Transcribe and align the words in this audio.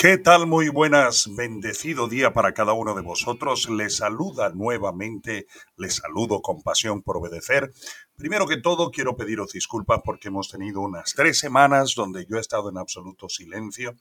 ¿Qué 0.00 0.16
tal? 0.16 0.46
Muy 0.46 0.70
buenas, 0.70 1.28
bendecido 1.36 2.08
día 2.08 2.32
para 2.32 2.54
cada 2.54 2.72
uno 2.72 2.94
de 2.94 3.02
vosotros. 3.02 3.68
Les 3.68 3.98
saluda 3.98 4.48
nuevamente, 4.48 5.46
les 5.76 5.96
saludo 5.96 6.40
con 6.40 6.62
pasión 6.62 7.02
por 7.02 7.18
obedecer. 7.18 7.70
Primero 8.16 8.46
que 8.46 8.56
todo, 8.56 8.90
quiero 8.90 9.14
pediros 9.14 9.52
disculpas 9.52 10.00
porque 10.02 10.28
hemos 10.28 10.48
tenido 10.48 10.80
unas 10.80 11.12
tres 11.12 11.38
semanas 11.38 11.92
donde 11.94 12.24
yo 12.24 12.38
he 12.38 12.40
estado 12.40 12.70
en 12.70 12.78
absoluto 12.78 13.28
silencio. 13.28 13.94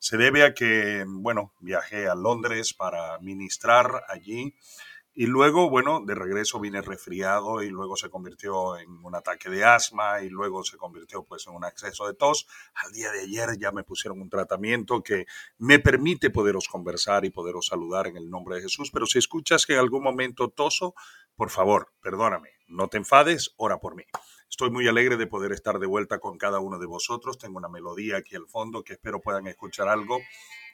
Se 0.00 0.16
debe 0.16 0.42
a 0.42 0.54
que, 0.54 1.04
bueno, 1.06 1.52
viajé 1.60 2.08
a 2.08 2.16
Londres 2.16 2.74
para 2.74 3.20
ministrar 3.20 4.02
allí 4.08 4.56
y 5.16 5.26
luego, 5.26 5.70
bueno, 5.70 6.02
de 6.04 6.16
regreso 6.16 6.58
vine 6.58 6.82
resfriado 6.82 7.62
y 7.62 7.68
luego 7.68 7.96
se 7.96 8.10
convirtió 8.10 8.76
en 8.76 8.90
un 9.04 9.14
ataque 9.14 9.48
de 9.48 9.64
asma 9.64 10.22
y 10.22 10.28
luego 10.28 10.64
se 10.64 10.76
convirtió 10.76 11.22
pues 11.22 11.46
en 11.46 11.54
un 11.54 11.64
acceso 11.64 12.08
de 12.08 12.14
tos. 12.14 12.48
Al 12.74 12.90
día 12.90 13.12
de 13.12 13.20
ayer 13.20 13.56
ya 13.56 13.70
me 13.70 13.84
pusieron 13.84 14.20
un 14.20 14.28
tratamiento 14.28 15.04
que 15.04 15.26
me 15.56 15.78
permite 15.78 16.30
poderos 16.30 16.66
conversar 16.66 17.24
y 17.24 17.30
poderos 17.30 17.66
saludar 17.66 18.08
en 18.08 18.16
el 18.16 18.28
nombre 18.28 18.56
de 18.56 18.62
Jesús. 18.62 18.90
Pero 18.92 19.06
si 19.06 19.18
escuchas 19.18 19.66
que 19.66 19.74
en 19.74 19.78
algún 19.78 20.02
momento 20.02 20.48
toso, 20.48 20.96
por 21.36 21.50
favor, 21.50 21.92
perdóname, 22.02 22.50
no 22.66 22.88
te 22.88 22.96
enfades, 22.96 23.54
ora 23.56 23.78
por 23.78 23.94
mí. 23.94 24.02
Estoy 24.50 24.70
muy 24.70 24.88
alegre 24.88 25.16
de 25.16 25.28
poder 25.28 25.52
estar 25.52 25.78
de 25.78 25.86
vuelta 25.86 26.18
con 26.18 26.38
cada 26.38 26.58
uno 26.58 26.80
de 26.80 26.86
vosotros. 26.86 27.38
Tengo 27.38 27.58
una 27.58 27.68
melodía 27.68 28.16
aquí 28.16 28.34
al 28.34 28.48
fondo 28.48 28.82
que 28.82 28.94
espero 28.94 29.20
puedan 29.20 29.46
escuchar 29.46 29.88
algo 29.88 30.18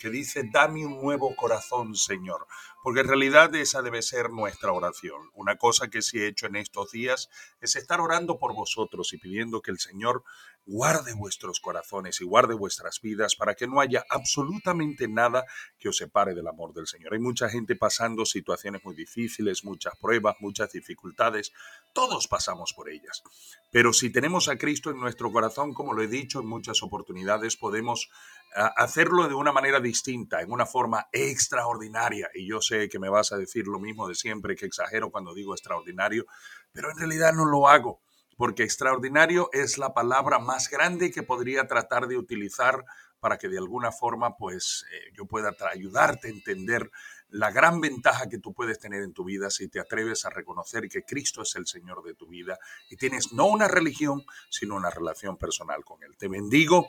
que 0.00 0.10
dice, 0.10 0.48
dame 0.50 0.86
un 0.86 1.00
nuevo 1.00 1.36
corazón, 1.36 1.94
Señor, 1.94 2.46
porque 2.82 3.00
en 3.00 3.08
realidad 3.08 3.54
esa 3.54 3.82
debe 3.82 4.00
ser 4.00 4.30
nuestra 4.30 4.72
oración. 4.72 5.30
Una 5.34 5.56
cosa 5.56 5.88
que 5.88 6.00
sí 6.00 6.18
he 6.18 6.26
hecho 6.26 6.46
en 6.46 6.56
estos 6.56 6.90
días 6.90 7.28
es 7.60 7.76
estar 7.76 8.00
orando 8.00 8.38
por 8.38 8.54
vosotros 8.54 9.12
y 9.12 9.18
pidiendo 9.18 9.60
que 9.60 9.70
el 9.70 9.78
Señor 9.78 10.24
guarde 10.66 11.14
vuestros 11.14 11.60
corazones 11.60 12.20
y 12.20 12.24
guarde 12.24 12.54
vuestras 12.54 13.00
vidas 13.00 13.34
para 13.34 13.54
que 13.54 13.66
no 13.66 13.80
haya 13.80 14.04
absolutamente 14.08 15.08
nada 15.08 15.44
que 15.78 15.88
os 15.88 15.96
separe 15.96 16.34
del 16.34 16.46
amor 16.46 16.72
del 16.72 16.86
Señor. 16.86 17.12
Hay 17.12 17.18
mucha 17.18 17.48
gente 17.48 17.76
pasando 17.76 18.24
situaciones 18.24 18.82
muy 18.84 18.94
difíciles, 18.94 19.64
muchas 19.64 19.94
pruebas, 19.98 20.36
muchas 20.40 20.72
dificultades. 20.72 21.52
Todos 21.92 22.28
pasamos 22.28 22.72
por 22.72 22.88
ellas. 22.88 23.22
Pero 23.70 23.92
si 23.92 24.10
tenemos 24.10 24.48
a 24.48 24.56
Cristo 24.56 24.90
en 24.90 25.00
nuestro 25.00 25.30
corazón, 25.32 25.74
como 25.74 25.92
lo 25.92 26.02
he 26.02 26.08
dicho 26.08 26.40
en 26.40 26.46
muchas 26.46 26.82
oportunidades, 26.82 27.56
podemos 27.56 28.08
hacerlo 28.54 29.28
de 29.28 29.34
una 29.34 29.52
manera 29.52 29.80
distinta, 29.80 30.40
en 30.40 30.50
una 30.50 30.66
forma 30.66 31.08
extraordinaria. 31.12 32.30
Y 32.34 32.48
yo 32.48 32.60
sé 32.60 32.88
que 32.88 32.98
me 32.98 33.08
vas 33.08 33.32
a 33.32 33.36
decir 33.36 33.66
lo 33.66 33.78
mismo 33.78 34.08
de 34.08 34.14
siempre, 34.14 34.56
que 34.56 34.66
exagero 34.66 35.10
cuando 35.10 35.34
digo 35.34 35.54
extraordinario, 35.54 36.26
pero 36.72 36.90
en 36.90 36.98
realidad 36.98 37.32
no 37.32 37.44
lo 37.44 37.68
hago 37.68 38.00
porque 38.40 38.62
extraordinario 38.62 39.50
es 39.52 39.76
la 39.76 39.92
palabra 39.92 40.38
más 40.38 40.70
grande 40.70 41.10
que 41.10 41.22
podría 41.22 41.66
tratar 41.66 42.06
de 42.06 42.16
utilizar 42.16 42.86
para 43.20 43.36
que 43.36 43.48
de 43.48 43.58
alguna 43.58 43.92
forma 43.92 44.38
pues 44.38 44.86
eh, 44.90 45.12
yo 45.14 45.26
pueda 45.26 45.54
ayudarte 45.70 46.28
a 46.28 46.30
entender 46.30 46.90
la 47.28 47.50
gran 47.50 47.82
ventaja 47.82 48.30
que 48.30 48.38
tú 48.38 48.54
puedes 48.54 48.78
tener 48.78 49.02
en 49.02 49.12
tu 49.12 49.24
vida 49.24 49.50
si 49.50 49.68
te 49.68 49.78
atreves 49.78 50.24
a 50.24 50.30
reconocer 50.30 50.88
que 50.88 51.04
Cristo 51.04 51.42
es 51.42 51.54
el 51.54 51.66
Señor 51.66 52.02
de 52.02 52.14
tu 52.14 52.28
vida 52.28 52.58
y 52.88 52.96
tienes 52.96 53.30
no 53.34 53.46
una 53.46 53.68
religión, 53.68 54.24
sino 54.48 54.74
una 54.74 54.88
relación 54.88 55.36
personal 55.36 55.84
con 55.84 56.02
Él. 56.02 56.16
Te 56.16 56.26
bendigo 56.26 56.88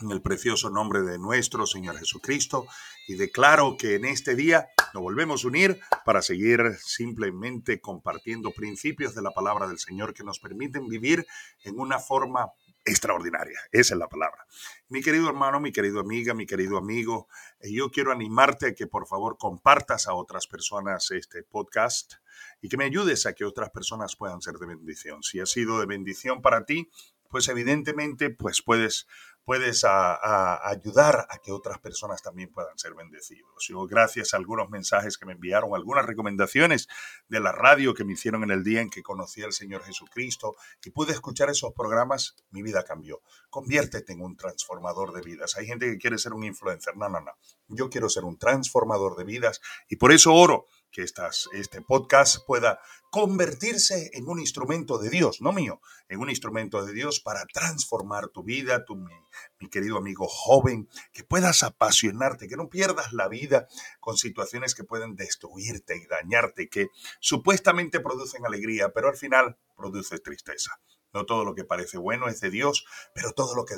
en 0.00 0.10
el 0.10 0.22
precioso 0.22 0.70
nombre 0.70 1.02
de 1.02 1.18
nuestro 1.18 1.66
Señor 1.66 1.98
Jesucristo 1.98 2.66
y 3.06 3.14
declaro 3.14 3.76
que 3.76 3.94
en 3.96 4.04
este 4.04 4.34
día 4.34 4.68
nos 4.94 5.02
volvemos 5.02 5.44
a 5.44 5.48
unir 5.48 5.80
para 6.04 6.22
seguir 6.22 6.76
simplemente 6.80 7.80
compartiendo 7.80 8.52
principios 8.52 9.14
de 9.14 9.22
la 9.22 9.30
palabra 9.30 9.66
del 9.66 9.78
Señor 9.78 10.14
que 10.14 10.24
nos 10.24 10.38
permiten 10.38 10.88
vivir 10.88 11.26
en 11.64 11.78
una 11.78 11.98
forma 11.98 12.52
extraordinaria. 12.84 13.58
Esa 13.70 13.94
es 13.94 13.98
la 13.98 14.08
palabra. 14.08 14.44
Mi 14.88 15.02
querido 15.02 15.28
hermano, 15.28 15.60
mi 15.60 15.72
querido 15.72 16.00
amiga, 16.00 16.34
mi 16.34 16.46
querido 16.46 16.78
amigo, 16.78 17.28
eh, 17.60 17.72
yo 17.72 17.90
quiero 17.90 18.12
animarte 18.12 18.68
a 18.68 18.74
que 18.74 18.86
por 18.86 19.06
favor 19.06 19.36
compartas 19.38 20.08
a 20.08 20.14
otras 20.14 20.46
personas 20.46 21.10
este 21.10 21.42
podcast 21.44 22.14
y 22.60 22.68
que 22.68 22.76
me 22.76 22.84
ayudes 22.84 23.26
a 23.26 23.34
que 23.34 23.44
otras 23.44 23.70
personas 23.70 24.16
puedan 24.16 24.40
ser 24.42 24.54
de 24.54 24.66
bendición. 24.66 25.22
Si 25.22 25.38
ha 25.40 25.46
sido 25.46 25.78
de 25.78 25.86
bendición 25.86 26.42
para 26.42 26.64
ti, 26.64 26.90
pues 27.28 27.48
evidentemente 27.48 28.30
pues 28.30 28.62
puedes 28.62 29.06
puedes 29.44 29.84
ayudar 29.84 31.26
a 31.28 31.38
que 31.38 31.52
otras 31.52 31.78
personas 31.78 32.22
también 32.22 32.50
puedan 32.50 32.78
ser 32.78 32.94
bendecidos. 32.94 33.50
Yo, 33.68 33.86
gracias 33.86 34.34
a 34.34 34.36
algunos 34.36 34.70
mensajes 34.70 35.18
que 35.18 35.26
me 35.26 35.32
enviaron, 35.32 35.74
algunas 35.74 36.06
recomendaciones 36.06 36.88
de 37.28 37.40
la 37.40 37.52
radio 37.52 37.94
que 37.94 38.04
me 38.04 38.12
hicieron 38.12 38.44
en 38.44 38.50
el 38.50 38.62
día 38.62 38.80
en 38.80 38.90
que 38.90 39.02
conocí 39.02 39.42
al 39.42 39.52
Señor 39.52 39.82
Jesucristo 39.82 40.54
y 40.84 40.90
pude 40.90 41.12
escuchar 41.12 41.50
esos 41.50 41.72
programas, 41.72 42.36
mi 42.50 42.62
vida 42.62 42.84
cambió. 42.84 43.22
Conviértete 43.50 44.12
en 44.12 44.22
un 44.22 44.36
transformador 44.36 45.12
de 45.12 45.22
vidas. 45.22 45.56
Hay 45.56 45.66
gente 45.66 45.86
que 45.86 45.98
quiere 45.98 46.18
ser 46.18 46.32
un 46.32 46.44
influencer. 46.44 46.96
No, 46.96 47.08
no, 47.08 47.20
no. 47.20 47.32
Yo 47.68 47.90
quiero 47.90 48.08
ser 48.08 48.24
un 48.24 48.38
transformador 48.38 49.16
de 49.16 49.24
vidas 49.24 49.60
y 49.88 49.96
por 49.96 50.12
eso 50.12 50.34
oro 50.34 50.66
que 50.92 51.02
este 51.02 51.80
podcast 51.80 52.44
pueda 52.46 52.78
convertirse 53.10 54.10
en 54.14 54.28
un 54.28 54.38
instrumento 54.38 54.98
de 54.98 55.10
Dios, 55.10 55.40
no 55.40 55.52
mío, 55.52 55.80
en 56.08 56.20
un 56.20 56.30
instrumento 56.30 56.84
de 56.84 56.92
Dios 56.92 57.20
para 57.20 57.44
transformar 57.46 58.28
tu 58.28 58.42
vida, 58.42 58.84
tu, 58.84 58.96
mi, 58.96 59.14
mi 59.58 59.68
querido 59.68 59.96
amigo 59.96 60.28
joven, 60.28 60.88
que 61.12 61.24
puedas 61.24 61.62
apasionarte, 61.62 62.46
que 62.46 62.56
no 62.56 62.68
pierdas 62.68 63.12
la 63.12 63.28
vida 63.28 63.66
con 64.00 64.16
situaciones 64.16 64.74
que 64.74 64.84
pueden 64.84 65.16
destruirte 65.16 65.96
y 65.96 66.06
dañarte, 66.06 66.68
que 66.68 66.88
supuestamente 67.20 68.00
producen 68.00 68.46
alegría, 68.46 68.92
pero 68.92 69.08
al 69.08 69.16
final 69.16 69.58
produce 69.76 70.18
tristeza. 70.18 70.78
No 71.12 71.26
todo 71.26 71.44
lo 71.44 71.54
que 71.54 71.64
parece 71.64 71.98
bueno 71.98 72.28
es 72.28 72.40
de 72.40 72.50
Dios, 72.50 72.86
pero 73.14 73.32
todo 73.32 73.54
lo 73.54 73.64
que 73.64 73.74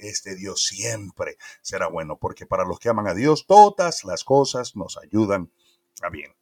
es 0.00 0.22
de 0.22 0.36
Dios 0.36 0.64
siempre 0.64 1.36
será 1.60 1.88
bueno, 1.88 2.18
porque 2.18 2.46
para 2.46 2.64
los 2.64 2.78
que 2.78 2.88
aman 2.88 3.06
a 3.06 3.14
Dios, 3.14 3.46
todas 3.46 4.04
las 4.04 4.24
cosas 4.24 4.76
nos 4.76 4.96
ayudan 4.96 5.52
a 6.02 6.08
bien. 6.08 6.34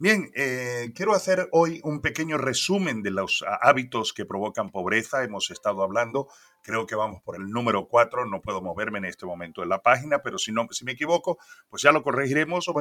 Bien, 0.00 0.30
eh, 0.36 0.92
quiero 0.94 1.12
hacer 1.12 1.48
hoy 1.50 1.80
un 1.82 2.00
pequeño 2.00 2.38
resumen 2.38 3.02
de 3.02 3.10
los 3.10 3.44
hábitos 3.60 4.12
que 4.12 4.24
provocan 4.24 4.70
pobreza. 4.70 5.24
Hemos 5.24 5.50
estado 5.50 5.82
hablando, 5.82 6.28
creo 6.62 6.86
que 6.86 6.94
vamos 6.94 7.20
por 7.24 7.34
el 7.34 7.50
número 7.50 7.88
4, 7.88 8.24
no 8.26 8.40
puedo 8.40 8.62
moverme 8.62 8.98
en 8.98 9.06
este 9.06 9.26
momento 9.26 9.60
en 9.64 9.70
la 9.70 9.82
página, 9.82 10.20
pero 10.22 10.38
si, 10.38 10.52
no, 10.52 10.68
si 10.70 10.84
me 10.84 10.92
equivoco, 10.92 11.38
pues 11.68 11.82
ya 11.82 11.90
lo 11.90 12.04
corregiremos 12.04 12.68
o, 12.68 12.74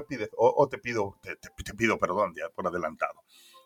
te, 0.69 0.77
pido, 0.77 1.17
te, 1.23 1.35
te, 1.37 1.73
pido 1.73 1.97
perdón 1.97 2.35
ya 2.35 2.49
por 2.49 2.67
adelantado. 2.67 3.23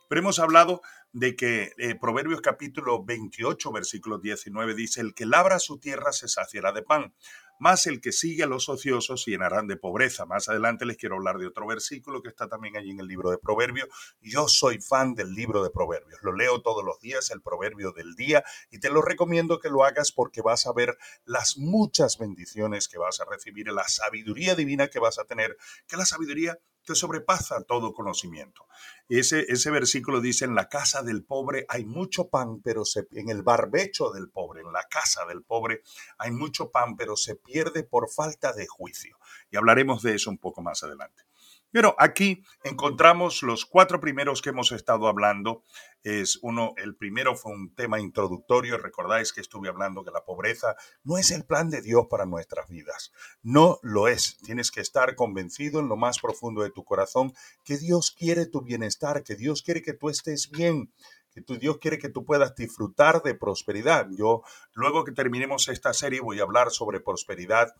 Pero 0.08 0.22
hemos 0.22 0.40
hablado 0.40 0.82
de 1.12 1.36
que 1.36 1.74
eh, 1.78 1.96
Proverbios 1.96 2.40
capítulo 2.40 3.04
28, 3.04 3.70
versículo 3.74 4.18
19 4.18 4.76
dice, 4.76 5.02
el 5.02 5.14
que 5.14 5.26
labra 5.26 5.60
su 5.60 5.78
tierra 5.78 6.14
se 6.14 6.30
saciará 6.30 6.72
de 6.72 6.84
pan, 6.84 7.14
más 7.62 7.86
el 7.86 8.02
que 8.02 8.12
sigue 8.12 8.42
a 8.42 8.48
los 8.48 8.70
ociosos 8.70 9.24
llenarán 9.24 9.68
de 9.68 9.78
pobreza. 9.78 10.26
Más 10.26 10.50
adelante 10.50 10.84
les 10.84 10.98
quiero 10.98 11.18
hablar 11.18 11.38
de 11.38 11.46
otro 11.46 11.68
versículo 11.68 12.24
que 12.24 12.30
está 12.30 12.48
también 12.48 12.76
allí 12.76 12.90
en 12.90 13.00
el 13.00 13.06
libro 13.06 13.30
de 13.30 13.38
Proverbios. 13.38 13.88
Yo 14.20 14.48
soy 14.48 14.82
fan 14.82 15.14
del 15.14 15.36
libro 15.36 15.64
de 15.64 15.70
Proverbios. 15.70 16.24
Lo 16.24 16.34
leo 16.34 16.64
todos 16.64 16.84
los 16.84 17.00
días, 17.00 17.30
el 17.30 17.44
proverbio 17.44 17.92
del 17.92 18.16
día, 18.16 18.44
y 18.72 18.80
te 18.80 18.90
lo 18.90 19.04
recomiendo 19.04 19.60
que 19.60 19.70
lo 19.70 19.84
hagas 19.84 20.12
porque 20.12 20.42
vas 20.42 20.66
a 20.66 20.74
ver 20.74 20.98
las 21.24 21.60
muchas 21.60 22.18
bendiciones 22.18 22.88
que 22.88 22.98
vas 22.98 23.22
a 23.22 23.26
recibir, 23.26 23.68
la 23.68 23.88
sabiduría 23.88 24.56
divina 24.56 24.88
que 24.88 24.98
vas 24.98 25.20
a 25.20 25.26
tener, 25.26 25.56
que 25.88 25.98
la 25.98 26.06
sabiduría 26.06 26.58
te 26.86 26.96
sobrepasa 26.96 27.64
todo 27.64 27.94
conocimiento. 27.94 28.68
Ese, 29.08 29.46
ese 29.50 29.72
versículo 29.72 30.22
dice, 30.22 30.46
en 30.46 30.56
la 30.56 30.70
casa 30.70 31.04
del 31.04 31.24
pobre 31.24 31.66
hay 31.68 31.86
mucho 31.86 32.30
pan, 32.30 32.62
pero 32.62 32.86
se, 32.86 33.08
en 33.12 33.30
el 33.30 33.44
barbecho 33.44 34.12
del 34.12 34.30
pobre, 34.30 34.62
en 34.62 34.72
la 34.72 34.84
casa 34.84 35.26
del 35.26 35.44
pobre 35.44 35.82
hay 36.18 36.32
mucho 36.32 36.72
pan, 36.72 36.96
pero 36.96 37.16
se 37.16 37.36
pierde 37.36 37.84
por 37.84 38.10
falta 38.10 38.54
de 38.54 38.68
juicio. 38.68 39.18
Y 39.50 39.58
hablaremos 39.58 40.02
de 40.02 40.16
eso 40.16 40.30
un 40.30 40.38
poco 40.38 40.62
más 40.62 40.84
adelante. 40.84 41.24
Pero 41.72 41.96
aquí 41.98 42.44
encontramos 42.64 43.44
los 43.44 43.66
cuatro 43.66 44.00
primeros 44.00 44.42
que 44.42 44.50
hemos 44.50 44.72
estado 44.72 45.08
hablando. 45.08 45.64
Es 46.04 46.40
uno, 46.42 46.74
el 46.78 46.96
primero 46.96 47.36
fue 47.36 47.54
un 47.54 47.74
tema 47.76 48.00
introductorio. 48.00 48.78
Recordáis 48.78 49.32
que 49.32 49.42
estuve 49.42 49.70
hablando 49.70 50.04
que 50.04 50.12
la 50.12 50.26
pobreza 50.26 50.76
no 51.04 51.18
es 51.18 51.32
el 51.32 51.46
plan 51.46 51.70
de 51.70 51.82
Dios 51.82 52.08
para 52.10 52.26
nuestras 52.26 52.68
vidas. 52.68 53.12
No 53.42 53.80
lo 53.84 54.08
es. 54.08 54.38
Tienes 54.44 54.72
que 54.72 54.82
estar 54.82 55.16
convencido 55.16 55.80
en 55.80 55.88
lo 55.88 55.96
más 55.96 56.20
profundo 56.20 56.64
de 56.64 56.72
tu 56.72 56.84
corazón 56.84 57.34
que 57.64 57.78
Dios 57.78 58.12
quiere 58.12 58.46
tu 58.46 58.62
bienestar, 58.62 59.24
que 59.24 59.36
Dios 59.36 59.62
quiere 59.62 59.82
que 59.82 59.94
tú 59.94 60.10
estés 60.10 60.50
bien, 60.50 60.92
que 61.32 61.42
tu 61.42 61.58
Dios 61.58 61.78
quiere 61.78 61.98
que 61.98 62.10
tú 62.10 62.26
puedas 62.26 62.56
disfrutar 62.56 63.22
de 63.24 63.36
prosperidad. 63.36 64.08
Yo, 64.12 64.44
luego 64.74 65.04
que 65.04 65.12
terminemos 65.12 65.68
esta 65.70 65.94
serie, 65.94 66.20
voy 66.20 66.40
a 66.40 66.44
hablar 66.44 66.72
sobre 66.72 67.00
prosperidad 67.00 67.74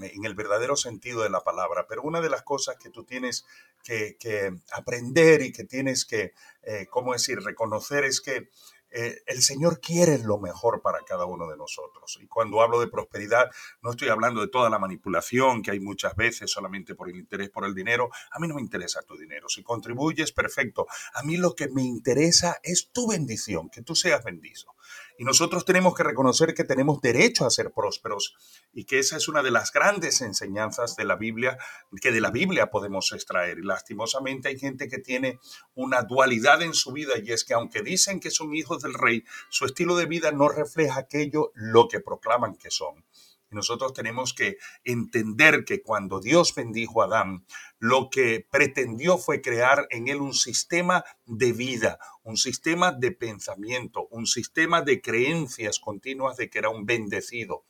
en 0.00 0.24
el 0.24 0.34
verdadero 0.34 0.76
sentido 0.76 1.22
de 1.22 1.30
la 1.30 1.42
palabra. 1.42 1.86
Pero 1.88 2.02
una 2.02 2.20
de 2.20 2.30
las 2.30 2.42
cosas 2.42 2.76
que 2.76 2.90
tú 2.90 3.04
tienes 3.04 3.44
que, 3.82 4.16
aprender 4.72 5.42
y 5.42 5.52
que 5.52 5.64
tienes 5.64 6.04
que, 6.04 6.32
eh, 6.62 6.86
¿cómo 6.90 7.12
decir?, 7.12 7.40
reconocer 7.40 8.04
es 8.04 8.20
que 8.20 8.48
eh, 8.96 9.22
el 9.26 9.42
Señor 9.42 9.80
quiere 9.80 10.18
lo 10.18 10.38
mejor 10.38 10.80
para 10.80 11.00
cada 11.00 11.26
uno 11.26 11.48
de 11.48 11.56
nosotros. 11.56 12.16
Y 12.22 12.28
cuando 12.28 12.62
hablo 12.62 12.78
de 12.78 12.86
prosperidad, 12.86 13.50
no 13.82 13.90
estoy 13.90 14.08
hablando 14.08 14.40
de 14.40 14.46
toda 14.46 14.70
la 14.70 14.78
manipulación 14.78 15.62
que 15.62 15.72
hay 15.72 15.80
muchas 15.80 16.14
veces 16.14 16.48
solamente 16.48 16.94
por 16.94 17.08
el 17.08 17.16
interés 17.16 17.50
por 17.50 17.64
el 17.64 17.74
dinero. 17.74 18.10
A 18.30 18.38
mí 18.38 18.46
no 18.46 18.54
me 18.54 18.60
interesa 18.60 19.02
tu 19.02 19.16
dinero. 19.16 19.48
Si 19.48 19.64
contribuyes, 19.64 20.30
perfecto. 20.30 20.86
A 21.14 21.24
mí 21.24 21.36
lo 21.36 21.56
que 21.56 21.66
me 21.68 21.82
interesa 21.82 22.60
es 22.62 22.90
tu 22.92 23.08
bendición, 23.08 23.68
que 23.68 23.82
tú 23.82 23.96
seas 23.96 24.22
bendizo. 24.22 24.76
Y 25.16 25.24
nosotros 25.24 25.64
tenemos 25.64 25.94
que 25.94 26.02
reconocer 26.02 26.54
que 26.54 26.64
tenemos 26.64 27.00
derecho 27.00 27.46
a 27.46 27.50
ser 27.50 27.72
prósperos 27.72 28.34
y 28.72 28.84
que 28.84 28.98
esa 28.98 29.16
es 29.16 29.28
una 29.28 29.42
de 29.42 29.52
las 29.52 29.72
grandes 29.72 30.20
enseñanzas 30.20 30.96
de 30.96 31.04
la 31.04 31.14
Biblia, 31.14 31.56
que 32.00 32.10
de 32.10 32.20
la 32.20 32.30
Biblia 32.30 32.70
podemos 32.70 33.12
extraer. 33.12 33.58
Y 33.58 33.62
lastimosamente 33.62 34.48
hay 34.48 34.58
gente 34.58 34.88
que 34.88 34.98
tiene 34.98 35.38
una 35.74 36.02
dualidad 36.02 36.62
en 36.62 36.74
su 36.74 36.92
vida 36.92 37.14
y 37.22 37.30
es 37.30 37.44
que 37.44 37.54
aunque 37.54 37.82
dicen 37.82 38.18
que 38.18 38.30
son 38.30 38.54
hijos 38.54 38.82
del 38.82 38.94
rey, 38.94 39.24
su 39.50 39.66
estilo 39.66 39.96
de 39.96 40.06
vida 40.06 40.32
no 40.32 40.48
refleja 40.48 40.98
aquello 40.98 41.52
lo 41.54 41.86
que 41.86 42.00
proclaman 42.00 42.56
que 42.56 42.70
son 42.70 43.04
nosotros 43.54 43.92
tenemos 43.92 44.34
que 44.34 44.58
entender 44.84 45.64
que 45.64 45.82
cuando 45.82 46.20
Dios 46.20 46.54
bendijo 46.54 47.02
a 47.02 47.06
Adán, 47.06 47.46
lo 47.78 48.10
que 48.10 48.46
pretendió 48.50 49.16
fue 49.16 49.40
crear 49.40 49.86
en 49.90 50.08
él 50.08 50.20
un 50.20 50.34
sistema 50.34 51.04
de 51.24 51.52
vida, 51.52 51.98
un 52.22 52.36
sistema 52.36 52.92
de 52.92 53.12
pensamiento, 53.12 54.06
un 54.10 54.26
sistema 54.26 54.82
de 54.82 55.00
creencias 55.00 55.78
continuas 55.78 56.36
de 56.36 56.50
que 56.50 56.58
era 56.58 56.68
un 56.68 56.84
bendecido. 56.84 57.64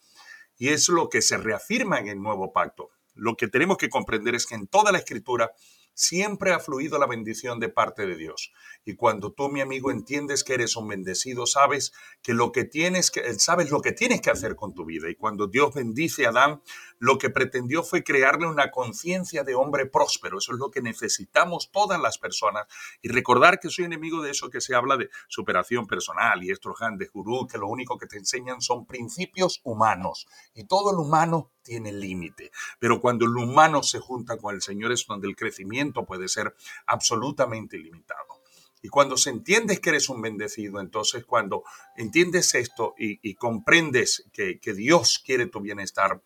Y 0.57 0.69
es 0.69 0.89
lo 0.89 1.09
que 1.09 1.23
se 1.23 1.37
reafirma 1.37 1.99
en 1.99 2.09
el 2.09 2.21
nuevo 2.21 2.53
pacto. 2.53 2.91
Lo 3.15 3.37
que 3.37 3.49
tenemos 3.49 3.77
que 3.77 3.89
comprender 3.89 4.35
es 4.35 4.47
que 4.47 4.55
en 4.55 4.67
toda 4.67 4.93
la 4.93 4.99
escritura 4.99 5.53
siempre 5.95 6.53
ha 6.53 6.61
fluido 6.61 6.99
la 6.99 7.07
bendición 7.07 7.61
de 7.61 7.69
parte 7.69 8.07
de 8.07 8.17
Dios. 8.17 8.53
Y 8.85 8.97
cuando 8.97 9.33
tú, 9.33 9.49
mi 9.49 9.61
amigo, 9.61 9.91
entiendes 9.91 10.45
que 10.45 10.55
eres 10.55 10.77
un 10.77 10.89
bendecido, 10.89 11.47
sabes 11.47 11.93
que 12.23 12.35
lo 12.35 12.53
que 12.53 12.65
tienes 12.65 13.11
que, 13.11 13.35
sabes 13.39 13.71
lo 13.71 13.81
que 13.81 13.93
tienes 13.93 14.21
que 14.21 14.31
hacer 14.31 14.57
con 14.57 14.75
tu 14.75 14.85
vida. 14.85 15.09
Y 15.09 15.15
cuando 15.15 15.47
Dios 15.47 15.73
bendice 15.75 16.27
a 16.27 16.31
Adán, 16.31 16.63
lo 16.99 17.19
que 17.19 17.31
pretendió 17.31 17.83
fue 17.83 18.03
crearle 18.03 18.47
una 18.47 18.71
conciencia 18.71 19.45
de 19.45 19.55
hombre 19.55 19.87
próspero. 19.87 20.39
Eso 20.39 20.53
es 20.53 20.59
lo 20.59 20.71
que 20.71 20.83
necesitamos 20.83 21.71
todas 21.73 22.01
las 22.01 22.19
personas. 22.19 22.67
Y 23.03 23.09
recordar 23.09 23.61
que 23.61 23.71
soy 23.71 23.85
enemigo 23.87 24.23
de 24.23 24.31
eso 24.31 24.51
que 24.51 24.61
se 24.61 24.75
habla 24.75 24.97
de 24.97 25.09
superación 25.29 25.87
personal 25.87 26.43
y 26.43 26.51
estos 26.51 26.79
grandes 26.79 27.11
gurús 27.13 27.47
que 27.51 27.59
lo 27.59 27.69
único 27.69 27.99
que 27.99 28.07
te 28.07 28.19
enseñan 28.19 28.61
son 28.61 28.87
principios 28.87 29.61
humanos. 29.65 30.27
Y 30.55 30.65
todo 30.65 30.93
lo 30.93 31.03
humano 31.03 31.53
tiene 31.63 31.93
límite. 31.93 32.53
Pero 32.79 33.01
cuando 33.01 33.25
el 33.25 33.37
humano 33.37 33.83
se 33.83 33.99
junta 33.99 34.37
con 34.37 34.55
el 34.55 34.63
Señor 34.63 34.93
es 34.93 35.05
donde 35.07 35.29
el 35.29 35.35
crecimiento 35.35 35.84
puede 35.93 36.29
ser 36.29 36.55
absolutamente 36.87 37.77
ilimitado. 37.77 38.45
Y 38.85 38.91
cuando 38.91 39.17
se 39.17 39.31
entiende 39.31 39.81
que 39.81 39.89
eres 39.89 40.11
un 40.11 40.21
bendecido, 40.21 40.79
entonces 40.79 41.25
cuando 41.25 41.65
entiendes 41.97 42.55
esto 42.55 42.95
y, 42.99 43.35
comprendes 43.37 44.29
que, 44.31 44.59
Dios 44.75 45.23
quiere 45.25 45.47
tu 45.47 45.61
bienestar, 45.61 46.23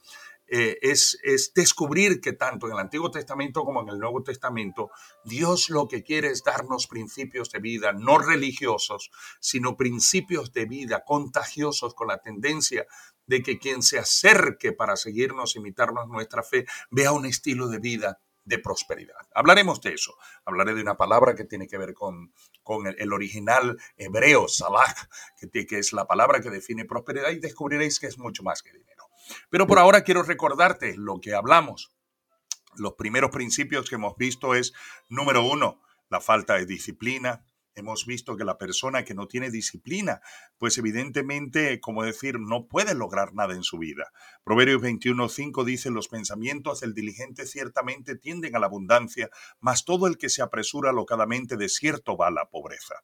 eh, 0.49 0.77
es, 0.83 1.21
es, 1.23 1.53
descubrir 1.55 2.21
que 2.21 2.33
tanto 2.33 2.67
en 2.67 2.73
el 2.73 2.81
Antiguo 2.81 3.13
Testamento 3.13 3.63
como 3.63 3.83
en 3.83 3.91
el 3.91 4.01
Nuevo 4.01 4.25
Testamento, 4.25 4.91
Dios 5.25 5.71
lo 5.71 5.87
que 5.87 6.03
quiere 6.03 6.31
es 6.31 6.43
darnos 6.43 6.89
principios 6.89 7.53
de 7.53 7.61
vida, 7.61 7.93
no 7.93 8.19
religiosos, 8.19 9.13
sino 9.39 9.77
principios 9.77 10.53
de 10.53 10.65
vida 10.65 11.05
contagiosos 11.07 11.95
con 11.95 12.09
la 12.09 12.19
tendencia 12.19 12.89
de 13.29 13.41
que 13.41 13.61
quien 13.61 13.85
se 13.85 14.01
acerque 14.01 14.73
para 14.73 14.97
seguirnos, 14.97 15.55
imitarnos 15.55 16.09
nuestra 16.09 16.43
fe, 16.43 16.67
vea 16.91 17.13
un 17.13 17.25
estilo 17.25 17.69
de 17.69 17.79
vida 17.79 18.21
de 18.49 18.59
prosperidad. 18.59 19.29
Hablaremos 19.35 19.81
de 19.83 19.93
eso. 19.93 20.17
Hablaré 20.45 20.75
de 20.75 20.81
una 20.81 20.97
palabra 20.97 21.35
que 21.35 21.45
tiene 21.45 21.69
que 21.69 21.77
ver 21.77 21.93
con, 21.93 22.33
con 22.63 22.87
el, 22.87 23.13
original 23.13 23.79
hebreo, 23.97 24.49
salah, 24.49 24.95
que, 25.53 25.67
que 25.67 25.79
es 25.79 25.93
la 25.93 26.07
palabra 26.07 26.41
que 26.41 26.51
define 26.51 26.87
prosperidad 26.87 27.31
y 27.31 27.39
descubriréis 27.39 28.01
que 28.01 28.07
es 28.07 28.19
mucho 28.19 28.43
más 28.43 28.63
que 28.63 28.73
dinero. 28.73 29.05
Pero 29.51 29.67
por 29.67 29.79
ahora 29.79 30.03
quiero 30.03 30.23
recordarte 30.23 30.97
lo 30.97 31.21
que 31.21 31.35
hablamos. 31.35 31.95
Los 32.77 32.95
primeros 32.95 33.31
principios 33.31 33.89
que 33.89 33.97
hemos 33.97 34.17
visto 34.17 34.55
es, 34.55 34.73
número 35.09 35.45
uno, 35.45 35.83
la 36.09 36.21
falta 36.21 36.55
de 36.55 36.65
disciplina, 36.65 37.45
hemos 37.79 38.07
visto 38.07 38.37
que 38.37 38.45
la 38.45 38.59
persona 38.59 39.05
que 39.05 39.15
no 39.15 39.27
tiene 39.27 39.51
disciplina, 39.51 40.21
pues 40.59 40.79
evidentemente, 40.79 41.81
como 41.81 42.03
decir, 42.03 42.39
no 42.39 42.67
puede 42.67 42.95
lograr 42.95 43.35
nada 43.35 43.55
en 43.55 43.63
su 43.63 43.79
vida. 43.79 44.13
Proverbios 44.45 44.83
21.5 44.83 45.65
dice, 45.65 45.91
los 45.91 46.09
pensamientos 46.09 46.81
del 46.81 46.95
diligente 46.95 47.47
ciertamente 47.47 48.17
tienden 48.17 48.57
a 48.57 48.59
la 48.59 48.67
abundancia, 48.67 49.31
mas 49.61 49.85
todo 49.85 50.07
el 50.07 50.19
que 50.19 50.29
se 50.29 50.43
apresura 50.43 50.93
locadamente 50.93 51.57
de 51.57 51.69
cierto 51.69 52.17
va 52.17 52.29
a 52.29 52.33
la 52.33 52.49
pobreza. 52.51 52.97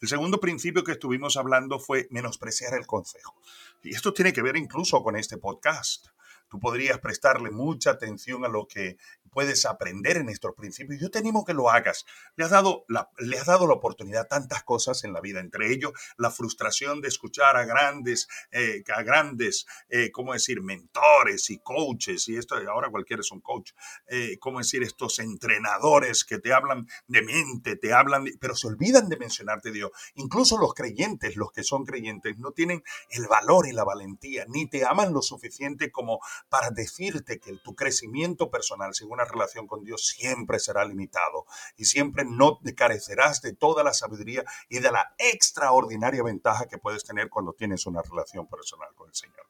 El 0.00 0.08
segundo 0.08 0.40
principio 0.40 0.84
que 0.84 0.92
estuvimos 0.92 1.36
hablando 1.36 1.78
fue 1.78 2.06
menospreciar 2.10 2.74
el 2.74 2.86
consejo. 2.86 3.34
Y 3.82 3.94
esto 3.94 4.12
tiene 4.12 4.32
que 4.32 4.42
ver 4.42 4.56
incluso 4.56 5.02
con 5.02 5.16
este 5.16 5.38
podcast 5.38 6.08
tú 6.48 6.60
podrías 6.60 6.98
prestarle 6.98 7.50
mucha 7.50 7.90
atención 7.90 8.44
a 8.44 8.48
lo 8.48 8.66
que 8.66 8.96
puedes 9.36 9.66
aprender 9.66 10.16
en 10.16 10.30
estos 10.30 10.54
principios. 10.54 10.98
Yo 10.98 11.10
te 11.10 11.18
animo 11.18 11.44
que 11.44 11.52
lo 11.52 11.68
hagas. 11.68 12.06
Le 12.36 12.44
has 12.46 12.50
dado 12.50 12.86
la, 12.88 13.10
le 13.18 13.38
has 13.38 13.44
dado 13.44 13.66
la 13.66 13.74
oportunidad 13.74 14.28
tantas 14.28 14.62
cosas 14.62 15.04
en 15.04 15.12
la 15.12 15.20
vida, 15.20 15.40
entre 15.40 15.70
ellos 15.70 15.92
la 16.16 16.30
frustración 16.30 17.02
de 17.02 17.08
escuchar 17.08 17.54
a 17.58 17.66
grandes, 17.66 18.28
eh, 18.50 18.82
a 18.96 19.02
grandes, 19.02 19.66
eh, 19.90 20.10
¿cómo 20.10 20.32
decir?, 20.32 20.62
mentores 20.62 21.50
y 21.50 21.58
coaches, 21.58 22.26
y 22.28 22.36
esto 22.38 22.56
ahora 22.66 22.88
cualquiera 22.88 23.20
es 23.20 23.30
un 23.30 23.42
coach, 23.42 23.72
eh, 24.06 24.38
¿cómo 24.40 24.60
decir?, 24.60 24.82
estos 24.82 25.18
entrenadores 25.18 26.24
que 26.24 26.38
te 26.38 26.54
hablan 26.54 26.88
de 27.06 27.20
mente, 27.20 27.76
te 27.76 27.92
hablan, 27.92 28.24
pero 28.40 28.56
se 28.56 28.68
olvidan 28.68 29.10
de 29.10 29.18
mencionarte 29.18 29.70
Dios. 29.70 29.90
Incluso 30.14 30.56
los 30.56 30.72
creyentes, 30.72 31.36
los 31.36 31.52
que 31.52 31.62
son 31.62 31.84
creyentes, 31.84 32.38
no 32.38 32.52
tienen 32.52 32.82
el 33.10 33.26
valor 33.26 33.68
y 33.68 33.72
la 33.72 33.84
valentía, 33.84 34.46
ni 34.48 34.66
te 34.66 34.86
aman 34.86 35.12
lo 35.12 35.20
suficiente 35.20 35.92
como 35.92 36.20
para 36.48 36.70
decirte 36.70 37.38
que 37.38 37.52
tu 37.58 37.74
crecimiento 37.74 38.50
personal, 38.50 38.94
según 38.94 39.20
relación 39.26 39.66
con 39.66 39.84
Dios 39.84 40.06
siempre 40.06 40.58
será 40.58 40.84
limitado 40.84 41.46
y 41.76 41.84
siempre 41.84 42.24
no 42.24 42.60
carecerás 42.76 43.42
de 43.42 43.54
toda 43.54 43.84
la 43.84 43.92
sabiduría 43.92 44.44
y 44.68 44.78
de 44.78 44.90
la 44.90 45.14
extraordinaria 45.18 46.22
ventaja 46.22 46.66
que 46.66 46.78
puedes 46.78 47.04
tener 47.04 47.28
cuando 47.28 47.52
tienes 47.52 47.86
una 47.86 48.02
relación 48.02 48.46
personal 48.48 48.88
con 48.94 49.08
el 49.08 49.14
Señor. 49.14 49.46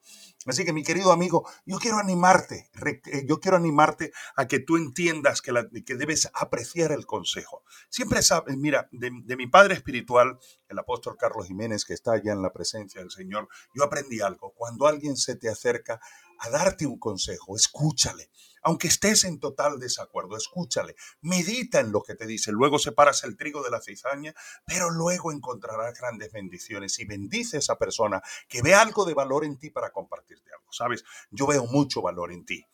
Así 0.47 0.65
que 0.65 0.73
mi 0.73 0.85
querido 0.85 1.11
amigo, 1.11 1.49
yo 1.65 1.79
quiero 1.79 1.99
animarte, 1.99 2.71
eh, 2.85 3.25
yo 3.27 3.41
quiero 3.41 3.57
animarte 3.57 4.13
a 4.37 4.47
que 4.47 4.61
tú 4.61 4.77
entiendas 4.77 5.43
que, 5.43 5.53
debes 5.97 6.31
apreciar 6.35 6.93
el 6.93 7.05
consejo. 7.05 7.65
Siempre 7.89 8.23
sabes, 8.23 8.57
mira, 8.57 8.89
de, 8.93 9.11
de 9.25 9.37
mi 9.37 9.49
padre 9.49 9.75
espiritual, 9.75 10.39
el 10.69 10.79
apóstol 10.79 11.17
Carlos 11.19 11.49
Jiménez, 11.49 11.85
que 11.85 11.95
está 11.95 12.13
allá 12.13 12.33
en 12.33 12.43
la 12.43 12.53
presencia 12.53 13.01
del 13.01 13.11
Señor, 13.11 13.49
yo 13.75 13.83
aprendí 13.83 14.21
algo. 14.21 14.53
Cuando 14.55 14.87
alguien 14.87 15.17
se 15.17 15.35
te 15.35 15.49
acerca 15.49 16.01
a 16.39 16.51
darte 16.51 16.87
un 16.87 16.99
consejo, 16.99 17.57
escúchale. 17.57 18.31
Aunque 18.63 18.89
estés 18.89 19.23
en 19.23 19.39
total 19.39 19.79
desacuerdo, 19.79 20.37
escúchale, 20.37 20.97
medita 21.21 21.79
en 21.79 21.93
lo 21.93 22.03
que 22.03 22.17
te 22.17 22.27
dice, 22.27 22.51
luego 22.51 22.81
separas 22.81 23.23
el 23.23 23.37
trigo 23.37 23.63
de 23.63 23.71
la 23.71 23.81
cizaña, 23.81 24.35
pero 24.67 24.91
luego 24.91 25.31
encontrarás 25.31 25.97
grandes 25.97 26.33
bendiciones 26.33 26.99
y 26.99 27.05
bendice 27.05 27.57
a 27.57 27.61
esa 27.61 27.79
persona 27.79 28.23
que 28.49 28.63
ve 28.63 28.75
algo 28.75 29.05
de 29.05 29.15
valor 29.15 29.45
en 29.45 29.57
ti 29.57 29.71
para 29.71 29.93
compartirte 29.93 30.51
algo. 30.53 30.73
Sabes, 30.73 31.05
yo 31.31 31.47
veo 31.47 31.67
mucho 31.67 32.03
valor 32.03 32.33
en 32.33 32.45
ti. 32.45 32.67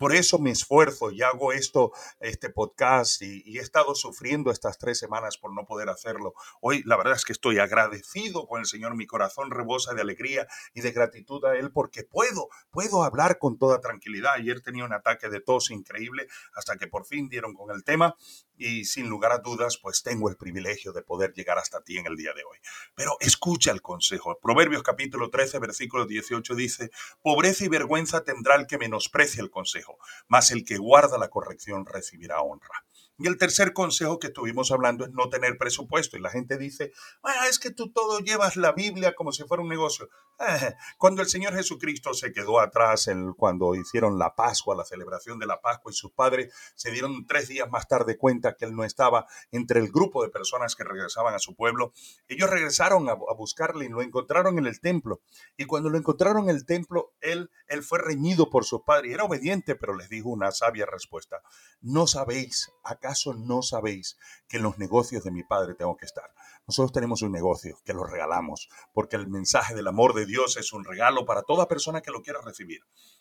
Por 0.00 0.16
eso 0.16 0.40
me 0.40 0.50
esfuerzo 0.50 1.12
y 1.12 1.22
hago 1.22 1.52
esto, 1.52 1.92
este 2.18 2.50
podcast, 2.50 3.22
y, 3.22 3.56
he 3.56 3.60
estado 3.60 3.94
sufriendo 3.94 4.50
estas 4.50 4.78
tres 4.78 4.98
semanas 4.98 5.38
por 5.38 5.54
no 5.54 5.64
poder 5.64 5.88
hacerlo. 5.88 6.34
Hoy 6.60 6.82
la 6.84 6.96
verdad 6.96 7.14
es 7.14 7.24
que 7.24 7.32
estoy 7.32 7.60
agradecido 7.60 8.48
con 8.48 8.58
el 8.58 8.66
Señor, 8.66 8.96
mi 8.96 9.06
corazón 9.06 9.52
rebosa 9.52 9.94
de 9.94 10.00
alegría 10.00 10.48
y 10.74 10.80
de 10.80 10.90
gratitud 10.90 11.44
a 11.44 11.56
Él 11.56 11.70
porque 11.70 12.02
puedo, 12.02 12.48
puedo 12.70 13.04
hablar 13.04 13.38
con 13.38 13.58
toda 13.58 13.80
tranquilidad. 13.80 14.32
Ayer 14.34 14.60
tenía 14.60 14.84
un 14.84 14.92
ataque 14.92 15.28
de 15.28 15.40
tos 15.40 15.70
increíble 15.70 16.26
hasta 16.56 16.76
que 16.76 16.88
por 16.88 17.06
fin 17.06 17.28
dieron 17.28 17.54
con 17.54 17.70
el 17.70 17.84
tema 17.84 18.16
y 18.56 18.84
sin 18.84 19.08
lugar 19.08 19.32
a 19.32 19.38
dudas, 19.38 19.78
pues 19.78 20.02
tengo 20.02 20.28
el 20.28 20.36
privilegio 20.36 20.92
de 20.92 21.02
poder 21.02 21.32
llegar 21.32 21.58
hasta 21.58 21.82
ti 21.82 21.98
en 21.98 22.06
el 22.06 22.16
día 22.16 22.32
de 22.34 22.44
hoy. 22.44 22.58
Pero 22.94 23.16
escucha 23.20 23.70
el 23.70 23.82
consejo. 23.82 24.38
Proverbios 24.40 24.82
capítulo 24.82 25.30
13, 25.30 25.58
versículo 25.58 26.06
18 26.06 26.54
dice, 26.54 26.90
pobreza 27.22 27.64
y 27.64 27.68
vergüenza 27.68 28.24
tendrá 28.24 28.56
el 28.56 28.66
que 28.66 28.78
menosprecie 28.78 29.42
el 29.42 29.50
consejo, 29.50 29.98
mas 30.28 30.50
el 30.50 30.64
que 30.64 30.78
guarda 30.78 31.18
la 31.18 31.28
corrección 31.28 31.86
recibirá 31.86 32.40
honra. 32.40 32.84
Y 33.18 33.26
el 33.26 33.38
tercer 33.38 33.72
consejo 33.72 34.18
que 34.18 34.26
estuvimos 34.26 34.70
hablando 34.70 35.04
es 35.04 35.10
no 35.12 35.30
tener 35.30 35.56
presupuesto. 35.56 36.16
Y 36.16 36.20
la 36.20 36.30
gente 36.30 36.58
dice, 36.58 36.92
ah, 37.22 37.48
es 37.48 37.58
que 37.58 37.70
tú 37.70 37.90
todo 37.90 38.18
llevas 38.18 38.56
la 38.56 38.72
Biblia 38.72 39.14
como 39.14 39.32
si 39.32 39.44
fuera 39.44 39.62
un 39.62 39.68
negocio. 39.68 40.08
Eh, 40.38 40.74
cuando 40.98 41.22
el 41.22 41.28
Señor 41.28 41.54
Jesucristo 41.54 42.12
se 42.12 42.30
quedó 42.30 42.60
atrás, 42.60 43.08
en, 43.08 43.32
cuando 43.32 43.74
hicieron 43.74 44.18
la 44.18 44.34
Pascua, 44.34 44.76
la 44.76 44.84
celebración 44.84 45.38
de 45.38 45.46
la 45.46 45.62
Pascua, 45.62 45.90
y 45.90 45.94
sus 45.94 46.12
padres 46.12 46.52
se 46.74 46.90
dieron 46.90 47.26
tres 47.26 47.48
días 47.48 47.70
más 47.70 47.88
tarde 47.88 48.18
cuenta 48.18 48.54
que 48.54 48.66
él 48.66 48.76
no 48.76 48.84
estaba 48.84 49.26
entre 49.50 49.80
el 49.80 49.90
grupo 49.90 50.22
de 50.22 50.28
personas 50.28 50.76
que 50.76 50.84
regresaban 50.84 51.34
a 51.34 51.38
su 51.38 51.54
pueblo, 51.54 51.92
ellos 52.28 52.50
regresaron 52.50 53.08
a, 53.08 53.14
buscarle 53.14 53.86
y 53.86 53.88
lo 53.88 54.02
encontraron 54.02 54.58
en 54.58 54.66
el 54.66 54.80
templo. 54.80 55.22
Y 55.56 55.64
cuando 55.64 55.88
lo 55.88 55.96
encontraron 55.96 56.50
en 56.50 56.56
el 56.56 56.66
templo, 56.66 57.14
él, 57.20 57.50
él 57.66 57.82
fue 57.82 57.98
reñido 57.98 58.50
por 58.50 58.64
sus 58.64 58.82
padres. 58.82 59.14
Era 59.14 59.24
obediente, 59.24 59.74
pero 59.74 59.94
les 59.94 60.08
dijo 60.10 60.28
una 60.28 60.52
sabia 60.52 60.84
respuesta. 60.84 61.40
No 61.80 62.06
sabéis, 62.06 62.70
¿acaso 63.06 63.34
no 63.34 63.62
sabéis 63.62 64.18
que 64.48 64.56
en 64.56 64.64
los 64.64 64.78
negocios 64.78 65.22
de 65.22 65.30
mi 65.30 65.44
padre 65.44 65.74
tengo 65.74 65.96
que 65.96 66.06
estar? 66.06 66.34
Nosotros 66.66 66.92
tenemos 66.92 67.22
un 67.22 67.30
negocio 67.30 67.78
que 67.84 67.92
lo 67.92 68.04
regalamos, 68.04 68.68
porque 68.92 69.14
el 69.14 69.28
mensaje 69.28 69.74
del 69.74 69.86
amor 69.86 70.12
de 70.14 70.26
Dios 70.26 70.56
es 70.56 70.72
un 70.72 70.84
regalo 70.84 71.24
para 71.24 71.42
toda 71.42 71.68
persona 71.68 72.00
que 72.00 72.10
lo 72.10 72.22
quiera 72.22 72.40
recibir. 72.44 72.80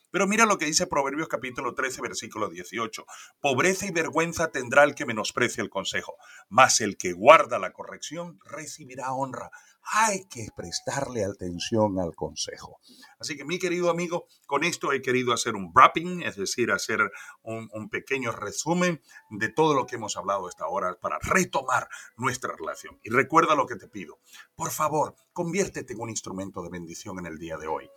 Pero 0.10 0.26
mira 0.26 0.46
lo 0.46 0.58
que 0.58 0.66
dice 0.66 0.88
Proverbios 0.88 1.28
capítulo 1.28 1.76
13, 1.76 2.02
versículo 2.02 2.50
18. 2.50 3.06
Pobreza 3.40 3.86
y 3.86 3.92
vergüenza 3.92 4.50
tendrá 4.50 4.84
el 4.84 4.96
que 4.96 5.06
menosprecia 5.06 5.62
el 5.62 5.70
consejo, 5.70 6.16
mas 6.50 6.82
el 6.82 6.98
que 6.98 7.14
guarda 7.14 7.60
la 7.60 7.72
corrección 7.72 8.40
recibirá 8.44 9.14
honra 9.14 9.52
hay 9.92 10.26
que 10.26 10.48
prestarle 10.56 11.24
atención 11.24 12.00
al 12.00 12.16
consejo. 12.16 12.80
Así 13.20 13.38
que 13.38 13.46
mi 13.46 13.60
querido 13.60 13.90
amigo, 13.90 14.28
con 14.48 14.64
esto 14.64 14.92
he 14.92 15.02
querido 15.02 15.34
hacer 15.34 15.56
un 15.56 15.72
wrapping, 15.74 16.24
es 16.24 16.36
decir, 16.36 16.72
hacer 16.72 17.12
un, 17.44 17.90
pequeño 17.90 18.32
resumen 18.32 19.02
de 19.30 19.50
todo 19.50 19.74
lo 19.74 19.86
que 19.86 19.96
hemos 19.96 20.18
hablado 20.18 20.50
esta 20.50 20.68
hora 20.68 20.98
para 21.00 21.20
retomar 21.20 21.88
nuestra 22.18 22.56
relación. 22.56 23.00
Y 23.04 23.10
recuerda 23.10 23.56
lo 23.56 23.68
que 23.68 23.76
te 23.76 23.88
pido. 23.88 24.20
Por 24.56 24.72
favor, 24.72 25.16
conviértete 25.34 25.94
en 25.94 26.02
un 26.02 26.10
instrumento 26.10 26.62
de 26.64 26.70
bendición 26.70 27.20
en 27.20 27.28
el 27.28 27.38
día 27.38 27.58
de 27.58 27.68
hoy. 27.68 27.90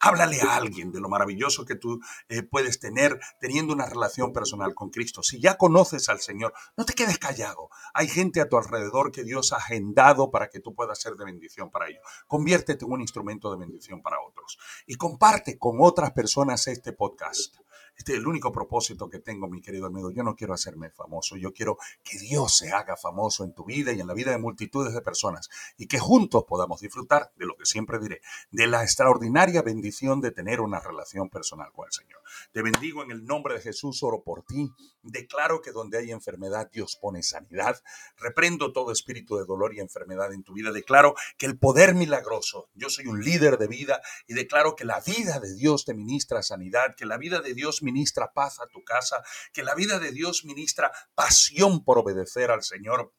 Háblale 0.00 0.40
a 0.42 0.56
alguien 0.56 0.92
de 0.92 1.00
lo 1.00 1.08
maravilloso 1.08 1.64
que 1.64 1.76
tú 1.76 2.00
eh, 2.28 2.42
puedes 2.42 2.78
tener 2.78 3.18
teniendo 3.40 3.72
una 3.72 3.86
relación 3.86 4.32
personal 4.32 4.74
con 4.74 4.90
Cristo. 4.90 5.22
Si 5.22 5.40
ya 5.40 5.56
conoces 5.56 6.08
al 6.08 6.20
Señor, 6.20 6.52
no 6.76 6.84
te 6.84 6.92
quedes 6.92 7.18
callado. 7.18 7.70
Hay 7.94 8.08
gente 8.08 8.40
a 8.40 8.48
tu 8.48 8.56
alrededor 8.56 9.12
que 9.12 9.24
Dios 9.24 9.52
ha 9.52 9.56
agendado 9.56 10.30
para 10.30 10.48
que 10.48 10.60
tú 10.60 10.74
puedas 10.74 11.00
ser 11.00 11.14
de 11.14 11.24
bendición 11.24 11.70
para 11.70 11.88
ellos. 11.88 12.02
Conviértete 12.26 12.84
en 12.84 12.92
un 12.92 13.00
instrumento 13.00 13.50
de 13.50 13.58
bendición 13.58 14.02
para 14.02 14.20
otros. 14.20 14.58
Y 14.86 14.96
comparte 14.96 15.58
con 15.58 15.76
otras 15.80 16.12
personas 16.12 16.66
este 16.66 16.92
podcast. 16.92 17.63
Este 17.96 18.12
es 18.12 18.18
el 18.18 18.26
único 18.26 18.52
propósito 18.52 19.08
que 19.08 19.20
tengo, 19.20 19.48
mi 19.48 19.60
querido 19.60 19.86
amigo. 19.86 20.10
Yo 20.10 20.22
no 20.22 20.34
quiero 20.34 20.54
hacerme 20.54 20.90
famoso, 20.90 21.36
yo 21.36 21.52
quiero 21.52 21.78
que 22.02 22.18
Dios 22.18 22.56
se 22.56 22.72
haga 22.72 22.96
famoso 22.96 23.44
en 23.44 23.54
tu 23.54 23.64
vida 23.64 23.92
y 23.92 24.00
en 24.00 24.06
la 24.06 24.14
vida 24.14 24.30
de 24.30 24.38
multitudes 24.38 24.94
de 24.94 25.00
personas 25.00 25.48
y 25.76 25.86
que 25.86 25.98
juntos 25.98 26.44
podamos 26.46 26.80
disfrutar 26.80 27.32
de 27.36 27.46
lo 27.46 27.56
que 27.56 27.66
siempre 27.66 27.98
diré, 27.98 28.20
de 28.50 28.66
la 28.66 28.82
extraordinaria 28.82 29.62
bendición 29.62 30.20
de 30.20 30.32
tener 30.32 30.60
una 30.60 30.80
relación 30.80 31.30
personal 31.30 31.70
con 31.72 31.86
el 31.86 31.92
Señor. 31.92 32.20
Te 32.52 32.62
bendigo 32.62 33.02
en 33.02 33.10
el 33.10 33.24
nombre 33.24 33.54
de 33.54 33.60
Jesús, 33.60 34.02
oro 34.02 34.22
por 34.22 34.42
ti. 34.42 34.70
Declaro 35.02 35.60
que 35.60 35.72
donde 35.72 35.98
hay 35.98 36.10
enfermedad, 36.10 36.70
Dios 36.72 36.96
pone 37.00 37.22
sanidad. 37.22 37.80
Reprendo 38.16 38.72
todo 38.72 38.92
espíritu 38.92 39.36
de 39.36 39.44
dolor 39.44 39.74
y 39.74 39.80
enfermedad 39.80 40.32
en 40.32 40.42
tu 40.42 40.54
vida. 40.54 40.72
Declaro 40.72 41.14
que 41.36 41.46
el 41.46 41.58
poder 41.58 41.94
milagroso, 41.94 42.68
yo 42.74 42.88
soy 42.90 43.06
un 43.06 43.22
líder 43.22 43.58
de 43.58 43.68
vida 43.68 44.00
y 44.26 44.34
declaro 44.34 44.74
que 44.74 44.84
la 44.84 45.00
vida 45.00 45.38
de 45.40 45.54
Dios 45.54 45.84
te 45.84 45.94
ministra 45.94 46.42
sanidad, 46.42 46.94
que 46.96 47.06
la 47.06 47.18
vida 47.18 47.40
de 47.40 47.54
Dios 47.54 47.82
ministra 47.84 48.32
paz 48.32 48.58
a 48.60 48.66
tu 48.66 48.82
casa, 48.82 49.22
que 49.52 49.62
la 49.62 49.74
vida 49.74 50.00
de 50.00 50.10
Dios 50.10 50.44
ministra 50.44 50.90
pasión 51.14 51.84
por 51.84 51.98
obedecer 51.98 52.50
al 52.50 52.64
Señor 52.64 53.12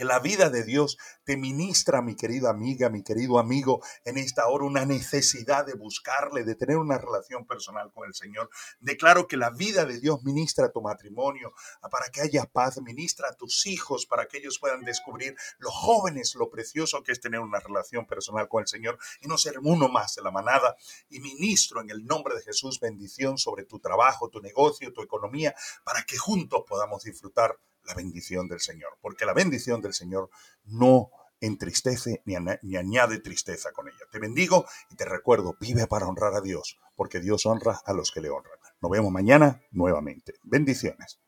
que 0.00 0.06
la 0.06 0.18
vida 0.18 0.48
de 0.48 0.64
Dios 0.64 0.96
te 1.24 1.36
ministra, 1.36 2.00
mi 2.00 2.16
querida 2.16 2.48
amiga, 2.48 2.88
mi 2.88 3.02
querido 3.02 3.38
amigo, 3.38 3.82
en 4.06 4.16
esta 4.16 4.46
hora 4.46 4.64
una 4.64 4.86
necesidad 4.86 5.66
de 5.66 5.74
buscarle, 5.74 6.42
de 6.42 6.54
tener 6.54 6.78
una 6.78 6.96
relación 6.96 7.44
personal 7.44 7.92
con 7.92 8.08
el 8.08 8.14
Señor. 8.14 8.48
Declaro 8.78 9.28
que 9.28 9.36
la 9.36 9.50
vida 9.50 9.84
de 9.84 10.00
Dios 10.00 10.22
ministra 10.22 10.72
tu 10.72 10.80
matrimonio, 10.80 11.52
para 11.90 12.08
que 12.08 12.22
haya 12.22 12.46
paz, 12.46 12.80
ministra 12.80 13.28
a 13.28 13.34
tus 13.34 13.66
hijos, 13.66 14.06
para 14.06 14.24
que 14.24 14.38
ellos 14.38 14.58
puedan 14.58 14.86
descubrir 14.86 15.36
los 15.58 15.74
jóvenes 15.74 16.34
lo 16.34 16.48
precioso 16.48 17.02
que 17.02 17.12
es 17.12 17.20
tener 17.20 17.40
una 17.40 17.60
relación 17.60 18.06
personal 18.06 18.48
con 18.48 18.62
el 18.62 18.68
Señor 18.68 18.98
y 19.20 19.28
no 19.28 19.36
ser 19.36 19.58
uno 19.62 19.90
más 19.90 20.14
de 20.14 20.22
la 20.22 20.30
manada. 20.30 20.76
Y 21.10 21.20
ministro 21.20 21.82
en 21.82 21.90
el 21.90 22.06
nombre 22.06 22.34
de 22.36 22.40
Jesús 22.40 22.80
bendición 22.80 23.36
sobre 23.36 23.66
tu 23.66 23.80
trabajo, 23.80 24.30
tu 24.30 24.40
negocio, 24.40 24.94
tu 24.94 25.02
economía, 25.02 25.54
para 25.84 26.04
que 26.04 26.16
juntos 26.16 26.62
podamos 26.66 27.02
disfrutar 27.02 27.58
la 27.90 27.96
bendición 27.96 28.48
del 28.48 28.60
Señor, 28.60 28.98
porque 29.00 29.26
la 29.26 29.34
bendición 29.34 29.80
del 29.80 29.94
Señor 29.94 30.30
no 30.64 31.10
entristece 31.40 32.22
ni, 32.24 32.36
ni 32.62 32.76
añade 32.76 33.18
tristeza 33.18 33.72
con 33.72 33.88
ella. 33.88 34.04
Te 34.10 34.18
bendigo 34.18 34.66
y 34.90 34.96
te 34.96 35.04
recuerdo, 35.04 35.56
vive 35.60 35.86
para 35.86 36.06
honrar 36.06 36.34
a 36.34 36.40
Dios, 36.40 36.78
porque 36.94 37.20
Dios 37.20 37.46
honra 37.46 37.80
a 37.84 37.92
los 37.92 38.10
que 38.12 38.20
le 38.20 38.30
honran. 38.30 38.58
Nos 38.80 38.90
vemos 38.90 39.10
mañana 39.10 39.60
nuevamente. 39.72 40.34
Bendiciones. 40.42 41.18